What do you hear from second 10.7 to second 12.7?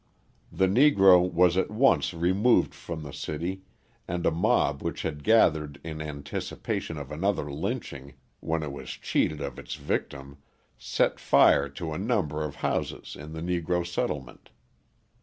set fire to a number of